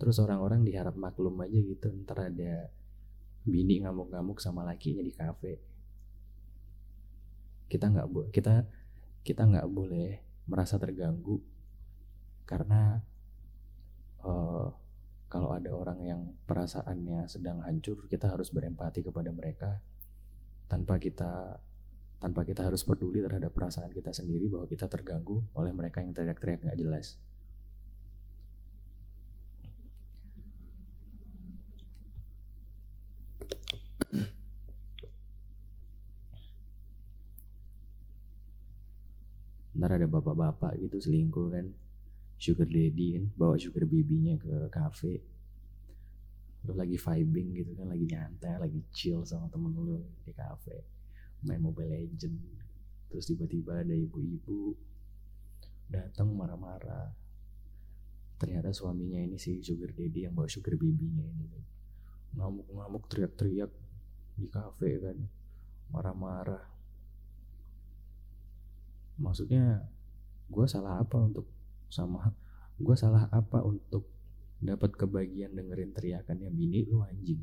Terus 0.00 0.16
orang-orang 0.18 0.64
diharap 0.64 0.96
maklum 0.96 1.36
aja 1.44 1.60
gitu 1.60 1.92
ntar 2.08 2.32
ada 2.32 2.72
bini 3.44 3.84
ngamuk-ngamuk 3.84 4.40
sama 4.40 4.64
lakinya 4.64 5.04
di 5.04 5.12
kafe. 5.12 5.60
Kita 7.68 7.86
nggak 7.92 8.06
bu, 8.08 8.32
kita 8.32 8.64
kita 9.20 9.44
nggak 9.44 9.68
boleh 9.68 10.18
merasa 10.48 10.80
terganggu 10.80 11.38
karena 12.48 12.98
uh, 14.24 14.66
kalau 15.30 15.54
ada 15.54 15.70
orang 15.70 16.00
yang 16.02 16.20
perasaannya 16.48 17.30
sedang 17.30 17.62
hancur 17.62 18.10
kita 18.10 18.26
harus 18.26 18.50
berempati 18.50 19.06
kepada 19.06 19.30
mereka 19.30 19.78
tanpa 20.66 20.98
kita 20.98 21.62
tanpa 22.18 22.42
kita 22.42 22.66
harus 22.66 22.82
peduli 22.82 23.22
terhadap 23.22 23.54
perasaan 23.54 23.94
kita 23.94 24.10
sendiri 24.10 24.50
bahwa 24.50 24.66
kita 24.66 24.90
terganggu 24.90 25.40
oleh 25.54 25.72
mereka 25.72 26.02
yang 26.02 26.12
teriak-teriak 26.12 26.66
nggak 26.66 26.80
jelas. 26.82 27.16
Ntar 39.80 39.96
ada 39.96 40.04
bapak-bapak 40.04 40.76
gitu 40.76 41.00
selingkuh 41.00 41.48
kan. 41.56 41.64
Sugar 42.36 42.68
daddy 42.68 43.16
kan 43.16 43.24
bawa 43.32 43.56
sugar 43.56 43.88
babynya 43.88 44.36
ke 44.36 44.68
cafe. 44.68 45.24
Lu 46.68 46.76
lagi 46.76 47.00
vibing 47.00 47.56
gitu 47.56 47.72
kan 47.72 47.88
lagi 47.88 48.04
nyantai 48.04 48.60
lagi 48.60 48.84
chill 48.92 49.24
sama 49.24 49.48
temen 49.48 49.72
lu 49.72 50.04
di 50.20 50.36
cafe. 50.36 50.84
Main 51.48 51.64
mobile 51.64 51.88
legend. 51.88 52.36
Terus 53.08 53.24
tiba-tiba 53.24 53.80
ada 53.80 53.96
ibu-ibu 53.96 54.76
datang 55.88 56.36
marah-marah. 56.36 57.16
Ternyata 58.36 58.76
suaminya 58.76 59.16
ini 59.16 59.40
si 59.40 59.64
sugar 59.64 59.96
daddy 59.96 60.28
yang 60.28 60.36
bawa 60.36 60.48
sugar 60.48 60.76
babynya 60.76 61.24
ini 61.24 61.44
kan. 61.48 61.64
Ngamuk-ngamuk 62.36 63.08
teriak-teriak 63.08 63.72
di 64.36 64.46
cafe 64.52 65.00
kan. 65.00 65.16
Marah-marah 65.88 66.79
maksudnya 69.20 69.84
gue 70.50 70.66
salah 70.66 70.98
apa 70.98 71.16
untuk 71.20 71.46
sama 71.92 72.32
gue 72.80 72.96
salah 72.96 73.28
apa 73.28 73.60
untuk 73.60 74.08
dapat 74.60 74.96
kebagian 74.96 75.52
dengerin 75.52 75.92
teriakannya 75.92 76.48
bini 76.48 76.88
lu 76.88 77.04
anjing? 77.04 77.40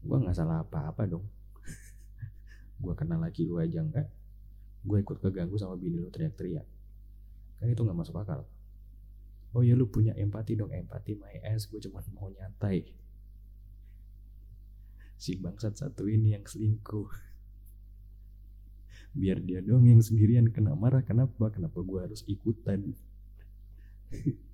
Gue 0.00 0.16
nggak 0.16 0.36
salah 0.36 0.64
apa-apa 0.64 1.08
dong. 1.08 1.24
Gue 2.82 2.92
kenal 2.92 3.18
lagi 3.24 3.48
lu 3.48 3.56
aja 3.56 3.80
enggak 3.80 4.06
gue 4.86 4.98
ikut 5.02 5.18
keganggu 5.18 5.58
sama 5.58 5.74
bini 5.74 5.98
lu 5.98 6.08
teriak-teriak. 6.14 6.62
Kan 7.58 7.66
itu 7.66 7.82
nggak 7.82 7.98
masuk 7.98 8.22
akal. 8.22 8.46
Oh 9.50 9.66
ya 9.66 9.74
lu 9.74 9.90
punya 9.90 10.14
empati 10.14 10.54
dong. 10.54 10.70
Empati 10.70 11.18
my 11.18 11.42
ass 11.42 11.66
gue 11.66 11.82
cuma 11.82 11.98
mau 12.14 12.30
nyantai. 12.30 12.86
Si 15.18 15.34
bangsat 15.34 15.74
satu 15.74 16.06
ini 16.06 16.38
yang 16.38 16.46
selingkuh 16.46 17.10
biar 19.16 19.40
dia 19.40 19.64
dong 19.64 19.88
yang 19.88 20.04
sendirian. 20.04 20.52
Kena 20.52 20.76
marah 20.76 21.00
kenapa? 21.00 21.48
Kenapa 21.48 21.80
gue 21.80 22.00
harus 22.04 22.20
ikutan? 22.28 22.92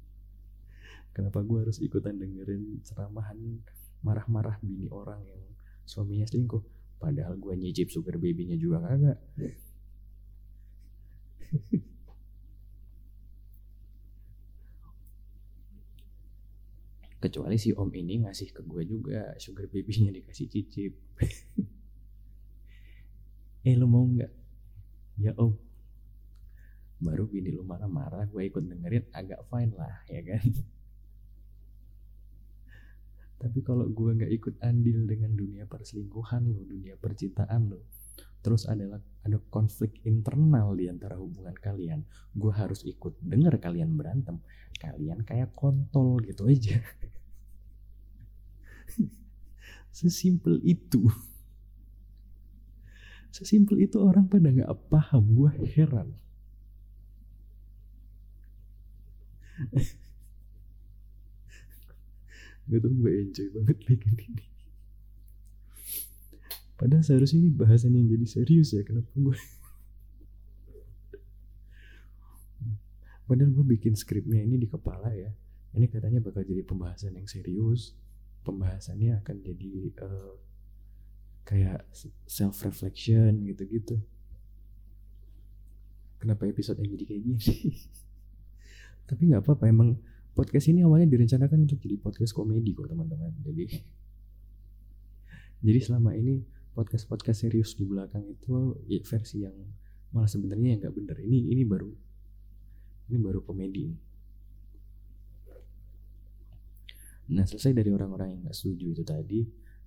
Kenapa 1.13 1.45
gue 1.45 1.59
harus 1.61 1.77
ikutan 1.77 2.17
dengerin 2.17 2.81
ceramahan 2.89 3.61
marah-marah 4.01 4.57
bini 4.65 4.89
orang 4.89 5.21
yang 5.29 5.45
suaminya 5.85 6.25
selingkuh? 6.25 6.65
Padahal 6.97 7.37
gue 7.37 7.53
nyicip 7.53 7.93
sugar 7.93 8.17
babynya 8.17 8.57
juga 8.57 8.81
kagak. 8.81 9.21
Kecuali 17.23 17.61
si 17.61 17.77
om 17.77 17.93
ini 17.93 18.25
ngasih 18.25 18.51
ke 18.57 18.65
gue 18.65 18.83
juga 18.89 19.37
sugar 19.37 19.69
babynya 19.69 20.17
dikasih 20.17 20.49
cicip. 20.49 20.97
Eh 23.63 23.79
lo 23.79 23.87
mau 23.87 24.03
nggak 24.03 24.42
ya 25.19 25.33
om. 25.37 25.53
Baru 27.03 27.27
bini 27.27 27.51
lu 27.51 27.67
marah-marah 27.67 28.31
gue 28.31 28.43
ikut 28.47 28.63
dengerin 28.63 29.11
agak 29.11 29.43
fine 29.51 29.75
lah 29.75 30.07
ya 30.07 30.23
kan? 30.23 30.47
Tapi 33.43 33.59
kalau 33.67 33.91
gue 33.91 34.11
nggak 34.23 34.33
ikut 34.39 34.55
andil 34.63 35.03
dengan 35.03 35.35
dunia 35.35 35.67
perselingkuhan 35.67 36.47
lo 36.47 36.63
dunia 36.63 36.95
percintaan 36.95 37.75
lo 37.75 37.83
terus 38.43 38.67
adalah 38.67 38.99
ada 39.23 39.39
konflik 39.55 40.03
internal 40.03 40.75
di 40.75 40.91
antara 40.91 41.15
hubungan 41.15 41.55
kalian 41.55 42.03
gue 42.35 42.53
harus 42.53 42.83
ikut 42.83 43.15
denger 43.23 43.63
kalian 43.63 43.95
berantem. 43.95 44.43
Kalian 44.83 45.23
kayak 45.23 45.55
kontol 45.55 46.19
gitu 46.27 46.51
aja. 46.51 46.83
Sesimpel 49.97 50.59
itu 50.67 51.07
sesimpel 53.33 53.81
itu 53.81 53.97
orang 53.97 54.29
pada 54.29 54.53
nggak 54.53 54.71
paham 54.93 55.25
gue 55.33 55.51
heran. 55.73 56.13
Gak 62.63 62.79
tau 62.79 62.93
gue 62.95 63.11
enjoy 63.11 63.49
banget 63.53 63.79
bikin 63.85 64.15
ini 64.17 64.47
Padahal 66.79 67.05
seharusnya 67.05 67.43
ini 67.47 67.51
bahasan 67.53 67.95
yang 67.95 68.07
jadi 68.11 68.27
serius 68.27 68.71
ya 68.75 68.83
Kenapa 68.87 69.11
gue 69.19 69.37
Padahal 73.33 73.51
gue 73.55 73.67
bikin 73.79 73.97
skripnya 73.97 74.45
ini 74.45 74.61
di 74.61 74.69
kepala 74.69 75.09
ya. 75.15 75.33
Ini 75.73 75.89
katanya 75.89 76.21
bakal 76.21 76.45
jadi 76.45 76.69
pembahasan 76.69 77.17
yang 77.17 77.25
serius. 77.25 77.97
Pembahasannya 78.45 79.25
akan 79.25 79.37
jadi 79.41 79.73
uh, 80.05 80.37
Kayak 81.43 81.85
self 82.27 82.63
reflection 82.63 83.43
gitu-gitu. 83.47 83.99
Kenapa 86.23 86.47
episode 86.47 86.79
yang 86.79 86.95
jadi 86.95 87.05
kayak 87.09 87.23
gini 87.27 87.43
tapi 89.13 89.29
nggak 89.29 89.45
apa-apa 89.45 89.69
emang 89.69 89.99
podcast 90.33 90.73
ini 90.73 90.81
awalnya 90.81 91.05
direncanakan 91.05 91.69
untuk 91.69 91.77
jadi 91.85 92.01
podcast 92.01 92.33
komedi 92.33 92.73
kok 92.73 92.89
teman-teman. 92.89 93.29
Jadi 93.45 93.69
jadi 95.67 95.79
selama 95.85 96.17
ini 96.17 96.41
podcast 96.73 97.05
podcast 97.05 97.45
serius 97.45 97.77
di 97.77 97.85
belakang 97.85 98.25
itu 98.25 98.81
ya, 98.89 99.05
versi 99.05 99.45
yang 99.45 99.53
malah 100.17 100.31
sebenarnya 100.31 100.77
yang 100.77 100.81
nggak 100.81 100.95
bener. 100.97 101.17
Ini 101.21 101.39
ini 101.53 101.63
baru 101.69 101.93
ini 103.13 103.19
baru 103.21 103.45
komedi. 103.45 103.93
Nah 107.33 107.45
selesai 107.45 107.77
dari 107.77 107.93
orang-orang 107.93 108.33
yang 108.33 108.41
nggak 108.49 108.57
setuju 108.57 108.87
itu 108.97 109.03
tadi 109.05 109.41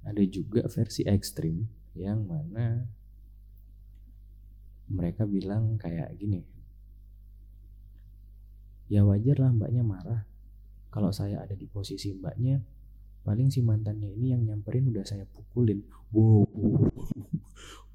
ada 0.05 0.21
juga 0.29 0.69
versi 0.69 1.01
ekstrim 1.03 1.65
yang 1.97 2.23
mana 2.23 2.85
mereka 4.85 5.25
bilang 5.25 5.81
kayak 5.81 6.13
gini 6.21 6.45
ya 8.85 9.01
wajar 9.01 9.41
lah 9.41 9.51
mbaknya 9.53 9.81
marah. 9.81 10.21
Kalau 10.93 11.11
saya 11.11 11.43
ada 11.43 11.57
di 11.57 11.67
posisi 11.67 12.15
mbaknya 12.15 12.61
paling 13.25 13.49
si 13.49 13.65
mantannya 13.65 14.13
ini 14.13 14.31
yang 14.31 14.45
nyamperin 14.45 14.87
udah 14.93 15.05
saya 15.05 15.25
pukulin. 15.25 15.81
Wow. 16.13 16.45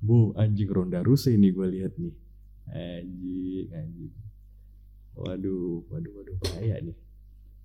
Wow 0.01 0.33
anjing 0.33 0.73
ronda 0.73 1.05
rusa 1.05 1.29
ini 1.29 1.53
gue 1.53 1.67
lihat 1.77 1.93
nih. 2.01 2.15
Anjing 2.73 3.69
anjing. 3.69 4.15
Waduh 5.13 5.85
waduh 5.93 6.13
waduh 6.17 6.37
bahaya 6.41 6.81
nih. 6.81 6.97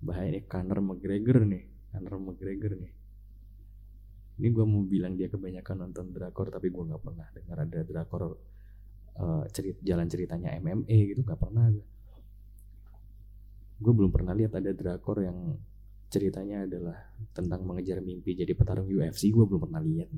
Bahaya 0.04 0.28
nih 0.36 0.44
Conor 0.44 0.84
McGregor 0.84 1.48
nih 1.48 1.64
Conor 1.88 2.20
McGregor 2.20 2.76
nih 2.76 2.92
ini 4.36 4.48
gue 4.52 4.64
mau 4.68 4.84
bilang 4.84 5.16
dia 5.16 5.32
kebanyakan 5.32 5.88
nonton 5.88 6.12
drakor 6.12 6.52
tapi 6.52 6.68
gue 6.68 6.84
nggak 6.84 7.02
pernah 7.02 7.26
dengar 7.32 7.56
ada 7.64 7.80
drakor 7.84 8.22
uh, 9.16 9.44
cerit 9.48 9.80
jalan 9.80 10.06
ceritanya 10.08 10.52
MMA 10.60 11.16
gitu 11.16 11.24
nggak 11.24 11.40
pernah 11.40 11.72
gue 11.72 11.86
gue 13.76 13.92
belum 13.92 14.08
pernah 14.08 14.32
lihat 14.32 14.56
ada 14.56 14.72
drakor 14.72 15.20
yang 15.20 15.56
ceritanya 16.08 16.64
adalah 16.64 16.96
tentang 17.34 17.66
mengejar 17.66 18.00
mimpi 18.00 18.32
jadi 18.32 18.54
petarung 18.56 18.88
UFC 18.88 19.28
gue 19.34 19.44
belum 19.44 19.68
pernah 19.68 19.82
lihat. 19.82 20.08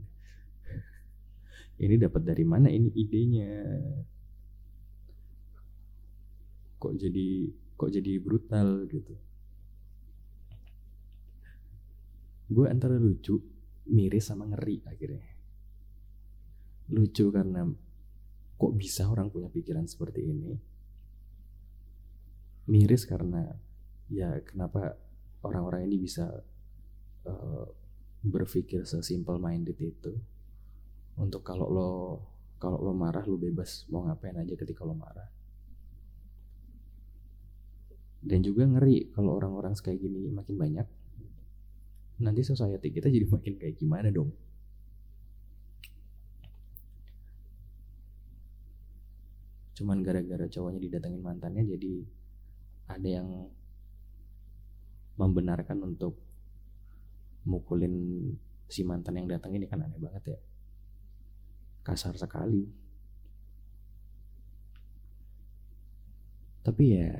Ini 1.85 1.94
dapat 1.96 2.22
dari 2.26 2.44
mana 2.46 2.68
ini 2.68 2.90
idenya? 2.90 3.54
Kok 6.78 6.94
jadi 6.94 7.50
kok 7.78 7.90
jadi 7.90 8.12
brutal 8.22 8.87
gitu? 8.87 9.14
Gue 12.50 12.66
antara 12.70 12.94
lucu 12.98 13.38
miris 13.88 14.29
sama 14.29 14.44
ngeri 14.48 14.85
akhirnya. 14.85 15.29
Lucu 16.92 17.29
karena 17.29 17.64
kok 18.59 18.72
bisa 18.77 19.09
orang 19.09 19.29
punya 19.29 19.48
pikiran 19.53 19.85
seperti 19.85 20.20
ini? 20.24 20.53
Miris 22.68 23.09
karena 23.09 23.48
ya 24.12 24.40
kenapa 24.44 24.96
orang-orang 25.44 25.88
ini 25.88 25.96
bisa 26.01 26.29
uh, 27.24 27.66
berpikir 28.24 28.85
sesimpel 28.85 29.40
minded 29.40 29.77
itu? 29.81 30.12
Untuk 31.16 31.44
kalau 31.44 31.66
lo 31.68 31.90
kalau 32.59 32.83
lo 32.83 32.92
marah 32.92 33.24
lo 33.24 33.38
bebas 33.38 33.87
mau 33.88 34.05
ngapain 34.05 34.37
aja 34.37 34.55
ketika 34.59 34.85
lo 34.85 34.92
marah. 34.92 35.29
Dan 38.18 38.42
juga 38.42 38.66
ngeri 38.66 39.14
kalau 39.14 39.38
orang-orang 39.38 39.79
kayak 39.79 40.03
gini 40.03 40.27
makin 40.29 40.59
banyak 40.59 40.97
nanti 42.18 42.42
society 42.42 42.90
kita 42.90 43.07
jadi 43.07 43.26
makin 43.31 43.54
kayak 43.59 43.78
gimana 43.78 44.11
dong? 44.11 44.35
Cuman 49.78 50.02
gara-gara 50.02 50.50
cowoknya 50.50 50.83
didatengin 50.83 51.22
mantannya 51.22 51.62
jadi 51.62 52.02
ada 52.90 53.09
yang 53.09 53.28
membenarkan 55.14 55.78
untuk 55.87 56.18
mukulin 57.46 57.94
si 58.66 58.83
mantan 58.83 59.22
yang 59.22 59.31
datang 59.31 59.54
ini 59.54 59.70
kan 59.70 59.87
aneh 59.87 60.02
banget 60.02 60.35
ya. 60.35 60.38
Kasar 61.87 62.18
sekali. 62.18 62.66
Tapi 66.66 66.85
ya 66.90 67.14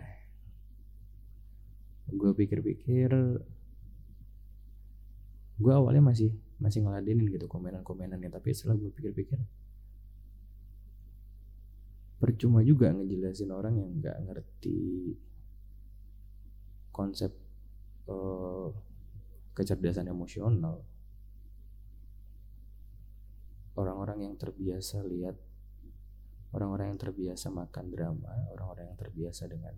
gue 2.09 2.31
pikir-pikir 2.35 3.11
gue 5.59 5.73
awalnya 5.75 6.03
masih 6.03 6.31
masih 6.63 6.87
ngeladenin 6.87 7.27
gitu 7.35 7.51
komenan-komenannya 7.51 8.31
tapi 8.31 8.55
setelah 8.55 8.79
gue 8.79 8.91
pikir-pikir 8.95 9.39
percuma 12.19 12.63
juga 12.67 12.91
ngejelasin 12.91 13.51
orang 13.55 13.79
yang 13.79 13.91
nggak 13.99 14.17
ngerti 14.27 15.15
konsep 16.91 17.31
uh, 18.11 18.75
kecerdasan 19.55 20.11
emosional. 20.11 20.83
Orang-orang 23.79 24.27
yang 24.27 24.35
terbiasa 24.35 25.07
lihat 25.07 25.39
orang-orang 26.53 26.97
yang 26.97 27.01
terbiasa 27.01 27.53
makan 27.53 27.93
drama 27.93 28.33
orang-orang 28.57 28.91
yang 28.93 28.99
terbiasa 28.99 29.45
dengan 29.47 29.77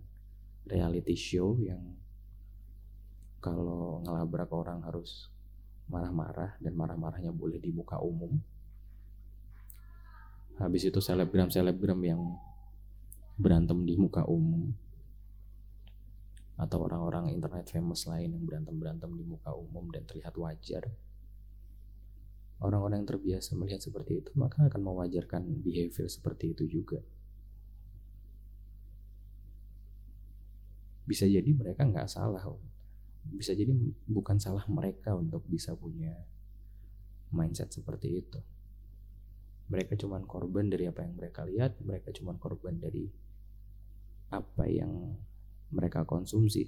reality 0.63 1.15
show 1.19 1.59
yang 1.59 1.99
kalau 3.43 3.99
ngelabrak 4.05 4.47
orang 4.53 4.79
harus 4.85 5.27
marah-marah 5.91 6.55
dan 6.63 6.73
marah-marahnya 6.73 7.35
boleh 7.35 7.59
di 7.59 7.75
muka 7.75 7.99
umum 7.99 8.39
habis 10.61 10.87
itu 10.87 11.03
selebgram 11.03 11.51
selebgram 11.51 11.99
yang 11.99 12.21
berantem 13.35 13.81
di 13.83 13.97
muka 13.97 14.23
umum 14.29 14.71
atau 16.61 16.77
orang-orang 16.85 17.33
internet 17.33 17.73
famous 17.73 18.05
lain 18.05 18.37
yang 18.37 18.45
berantem-berantem 18.45 19.09
di 19.17 19.25
muka 19.25 19.49
umum 19.57 19.89
dan 19.89 20.05
terlihat 20.05 20.37
wajar. 20.37 20.85
Orang-orang 22.61 23.01
yang 23.01 23.17
terbiasa 23.17 23.57
melihat 23.57 23.81
seperti 23.81 24.21
itu 24.21 24.29
maka 24.37 24.69
akan 24.69 24.81
mewajarkan 24.85 25.41
behavior 25.65 26.05
seperti 26.05 26.53
itu 26.53 26.69
juga. 26.69 27.01
Bisa 31.09 31.25
jadi 31.25 31.49
mereka 31.49 31.81
nggak 31.81 32.05
salah, 32.05 32.45
bisa 33.29 33.53
jadi 33.53 33.69
bukan 34.09 34.41
salah 34.41 34.65
mereka 34.65 35.13
untuk 35.13 35.45
bisa 35.45 35.77
punya 35.77 36.13
mindset 37.31 37.71
seperti 37.71 38.21
itu. 38.21 38.39
Mereka 39.71 39.95
cuma 39.95 40.19
korban 40.25 40.67
dari 40.67 40.89
apa 40.89 41.05
yang 41.07 41.15
mereka 41.15 41.47
lihat, 41.47 41.79
mereka 41.79 42.11
cuma 42.11 42.35
korban 42.35 42.75
dari 42.75 43.07
apa 44.31 44.67
yang 44.67 45.15
mereka 45.71 46.03
konsumsi. 46.03 46.67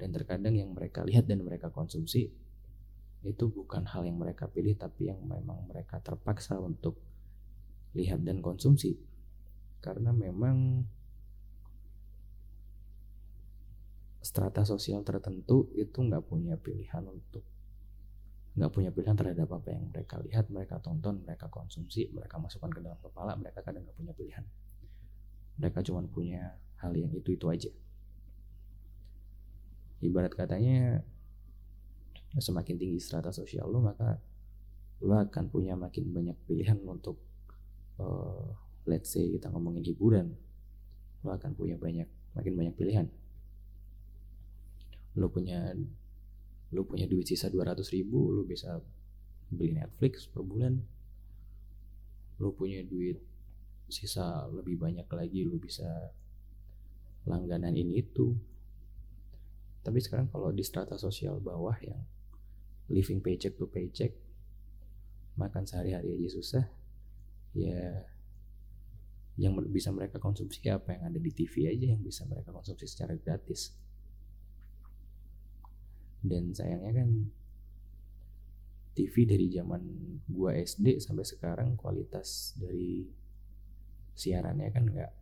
Dan 0.00 0.10
terkadang 0.10 0.56
yang 0.56 0.72
mereka 0.72 1.04
lihat 1.04 1.28
dan 1.28 1.44
mereka 1.44 1.68
konsumsi 1.70 2.32
itu 3.22 3.44
bukan 3.46 3.86
hal 3.86 4.02
yang 4.02 4.18
mereka 4.18 4.50
pilih 4.50 4.74
tapi 4.74 5.06
yang 5.06 5.22
memang 5.22 5.70
mereka 5.70 6.02
terpaksa 6.02 6.58
untuk 6.58 6.98
lihat 7.94 8.24
dan 8.26 8.42
konsumsi. 8.42 8.98
Karena 9.78 10.10
memang 10.10 10.82
strata 14.22 14.62
sosial 14.62 15.02
tertentu 15.02 15.68
itu 15.74 15.98
nggak 15.98 16.24
punya 16.24 16.54
pilihan 16.56 17.02
untuk 17.04 17.42
nggak 18.52 18.70
punya 18.70 18.90
pilihan 18.92 19.16
terhadap 19.16 19.48
apa 19.48 19.68
yang 19.72 19.88
mereka 19.88 20.20
lihat, 20.20 20.46
mereka 20.52 20.76
tonton, 20.78 21.24
mereka 21.24 21.48
konsumsi, 21.48 22.12
mereka 22.12 22.36
masukkan 22.36 22.68
ke 22.68 22.84
dalam 22.84 23.00
kepala, 23.00 23.32
mereka 23.34 23.64
kadang 23.64 23.82
nggak 23.82 23.96
punya 23.96 24.12
pilihan. 24.12 24.44
mereka 25.60 25.84
cuma 25.84 26.00
punya 26.08 26.56
hal 26.80 26.96
yang 26.96 27.12
itu 27.12 27.36
itu 27.36 27.46
aja 27.46 27.70
ibarat 30.02 30.34
katanya 30.34 31.06
semakin 32.34 32.74
tinggi 32.74 32.98
strata 32.98 33.30
sosial 33.30 33.70
lo 33.70 33.78
maka 33.78 34.18
lo 35.02 35.14
akan 35.14 35.46
punya 35.50 35.78
makin 35.78 36.10
banyak 36.10 36.34
pilihan 36.46 36.78
untuk 36.82 37.22
uh, 38.02 38.50
let's 38.88 39.14
say 39.14 39.30
kita 39.30 39.46
ngomongin 39.52 39.86
hiburan 39.86 40.34
lo 41.22 41.30
akan 41.30 41.54
punya 41.54 41.78
banyak 41.78 42.08
makin 42.34 42.52
banyak 42.58 42.74
pilihan 42.74 43.06
lo 45.16 45.28
punya 45.28 45.76
lo 46.72 46.88
punya 46.88 47.04
duit 47.04 47.28
sisa 47.28 47.52
200 47.52 47.84
ribu 47.92 48.32
lo 48.32 48.48
bisa 48.48 48.80
beli 49.52 49.76
Netflix 49.76 50.24
per 50.24 50.40
bulan. 50.40 50.80
Lo 52.40 52.56
punya 52.56 52.80
duit 52.80 53.20
sisa 53.92 54.48
lebih 54.48 54.80
banyak 54.80 55.04
lagi 55.12 55.44
lo 55.44 55.60
bisa 55.60 55.86
langganan 57.28 57.76
ini 57.76 58.00
itu. 58.00 58.32
Tapi 59.84 59.98
sekarang 60.00 60.32
kalau 60.32 60.48
di 60.48 60.64
strata 60.64 60.96
sosial 60.96 61.42
bawah 61.42 61.76
yang 61.84 62.00
living 62.88 63.20
paycheck 63.20 63.58
to 63.58 63.68
paycheck 63.68 64.16
makan 65.36 65.64
sehari-hari 65.64 66.12
aja 66.12 66.28
susah 66.28 66.64
ya 67.56 68.04
yang 69.40 69.56
bisa 69.72 69.88
mereka 69.92 70.20
konsumsi 70.20 70.60
apa? 70.68 70.92
Yang 70.96 71.04
ada 71.08 71.18
di 71.20 71.32
TV 71.32 71.54
aja 71.68 71.86
yang 71.96 72.00
bisa 72.04 72.24
mereka 72.28 72.52
konsumsi 72.52 72.84
secara 72.84 73.16
gratis 73.16 73.76
dan 76.22 76.54
sayangnya 76.54 77.02
kan 77.02 77.10
TV 78.92 79.24
dari 79.24 79.46
zaman 79.50 79.82
gua 80.28 80.54
SD 80.54 81.00
sampai 81.02 81.24
sekarang 81.26 81.74
kualitas 81.74 82.54
dari 82.60 83.08
siarannya 84.12 84.68
kan 84.70 84.84
nggak 84.86 85.12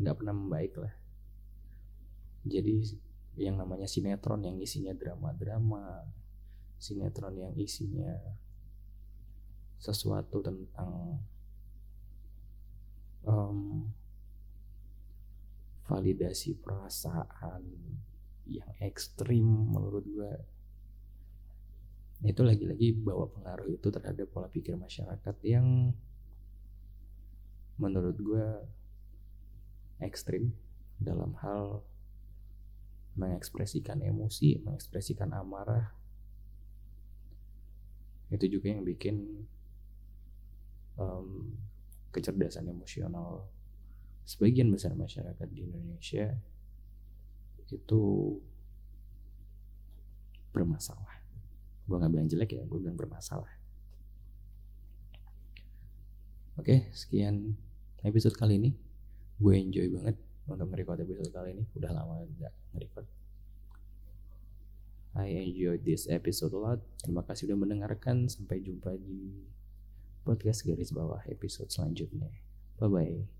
nggak 0.00 0.16
pernah 0.16 0.34
membaik 0.36 0.74
lah. 0.78 0.94
Jadi 2.46 2.78
yang 3.36 3.60
namanya 3.60 3.84
sinetron 3.84 4.40
yang 4.46 4.56
isinya 4.56 4.96
drama-drama 4.96 6.06
sinetron 6.80 7.36
yang 7.36 7.52
isinya 7.56 8.16
sesuatu 9.76 10.40
tentang 10.40 11.20
um, 13.28 13.84
validasi 15.84 16.56
perasaan 16.56 17.62
yang 18.46 18.70
ekstrim 18.78 19.44
menurut 19.44 20.04
gue 20.06 20.32
itu 22.24 22.40
lagi-lagi 22.40 22.96
bawa 22.96 23.28
pengaruh 23.28 23.68
itu 23.68 23.92
terhadap 23.92 24.26
pola 24.32 24.48
pikir 24.48 24.72
masyarakat 24.74 25.36
yang 25.44 25.92
menurut 27.76 28.16
gue 28.16 28.46
ekstrim 30.00 30.56
dalam 30.96 31.36
hal 31.44 31.84
mengekspresikan 33.16 34.00
emosi, 34.00 34.60
mengekspresikan 34.64 35.32
amarah. 35.32 35.92
Itu 38.28 38.48
juga 38.48 38.72
yang 38.72 38.84
bikin 38.84 39.44
um, 41.00 41.56
kecerdasan 42.12 42.68
emosional 42.68 43.48
sebagian 44.24 44.72
besar 44.72 44.92
masyarakat 44.96 45.48
di 45.52 45.68
Indonesia 45.68 46.34
itu 47.70 48.02
bermasalah. 50.54 51.20
Gue 51.86 51.96
gak 52.00 52.10
bilang 52.10 52.30
jelek 52.30 52.50
ya, 52.56 52.62
gue 52.66 52.78
bilang 52.80 52.98
bermasalah. 52.98 53.50
Oke, 56.56 56.88
sekian 56.96 57.54
episode 58.00 58.34
kali 58.34 58.56
ini. 58.56 58.70
Gue 59.36 59.60
enjoy 59.60 59.92
banget 59.92 60.16
untuk 60.48 60.72
nge-record 60.72 61.04
episode 61.04 61.30
kali 61.30 61.52
ini. 61.52 61.64
Udah 61.76 61.92
lama 61.92 62.24
gak 62.40 62.54
nge-record. 62.72 63.06
I 65.16 65.32
enjoyed 65.48 65.84
this 65.84 66.08
episode 66.08 66.52
a 66.52 66.60
lot. 66.60 66.80
Terima 67.00 67.24
kasih 67.24 67.48
sudah 67.48 67.56
mendengarkan. 67.56 68.28
Sampai 68.28 68.60
jumpa 68.60 68.96
di 69.00 69.48
podcast 70.24 70.64
garis 70.64 70.92
bawah 70.92 71.24
episode 71.28 71.72
selanjutnya. 71.72 72.28
Bye-bye. 72.76 73.35